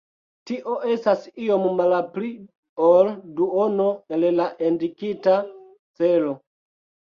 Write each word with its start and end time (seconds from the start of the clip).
Tio 0.51 0.77
estas 0.93 1.27
iom 1.47 1.67
malpli 1.81 2.31
ol 2.87 3.13
duono 3.41 3.87
el 4.19 4.27
la 4.41 4.49
indikita 4.73 5.39
celo. 6.03 6.37